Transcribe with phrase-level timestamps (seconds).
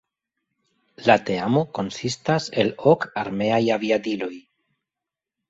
[1.09, 4.33] La teamo konsistas el ok armeaj aviadiloj.